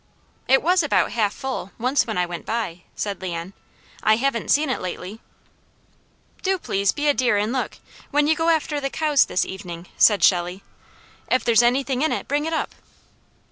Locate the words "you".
8.25-8.35